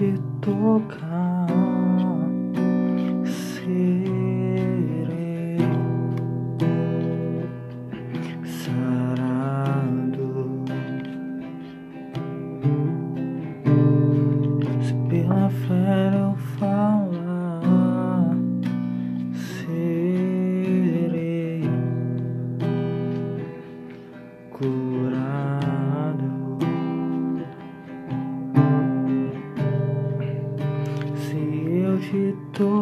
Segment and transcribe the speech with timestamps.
[0.00, 1.29] 人か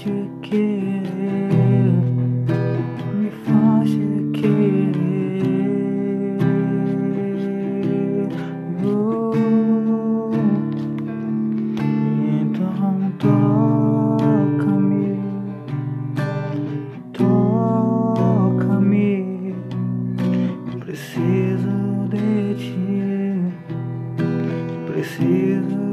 [0.00, 1.92] faça querer,
[3.12, 4.96] me faça querer.
[8.82, 9.34] Oh,
[12.40, 13.12] então
[13.98, 15.08] toca-me,
[17.12, 17.94] toca-me.
[20.80, 23.02] Preciso de ti,
[24.86, 25.89] preciso.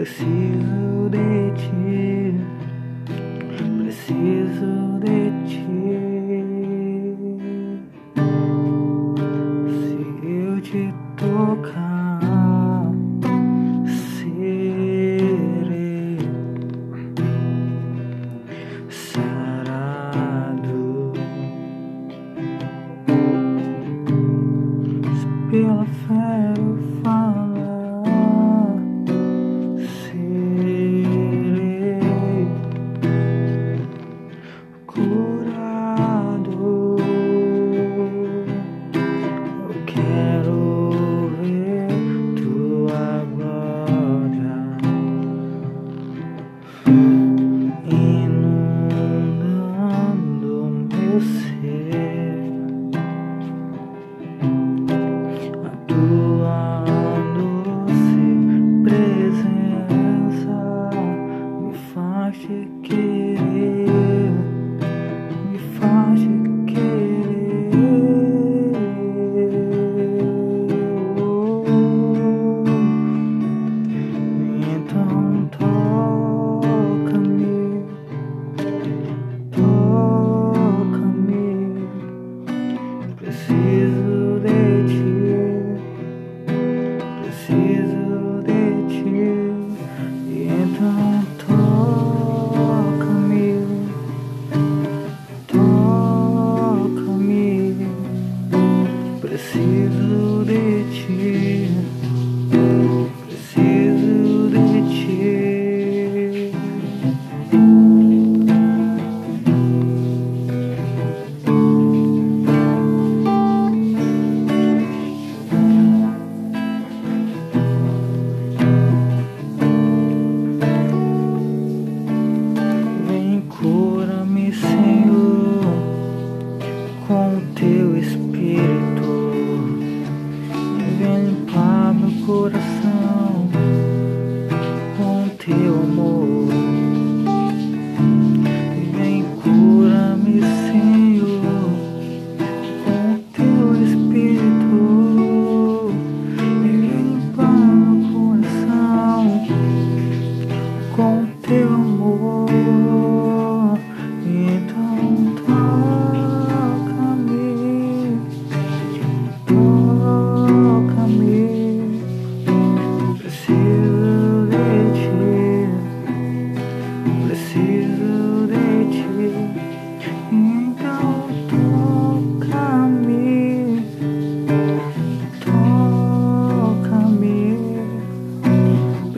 [0.00, 1.39] preciso de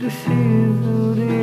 [0.02, 1.41] preciso de